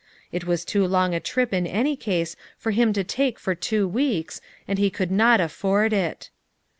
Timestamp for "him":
2.71-2.91